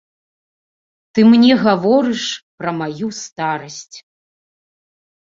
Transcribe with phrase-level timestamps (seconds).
[1.13, 2.25] Ты мне гаворыш
[2.65, 3.97] пра маю старасць.